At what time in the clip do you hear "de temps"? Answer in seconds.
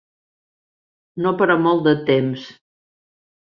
1.89-2.47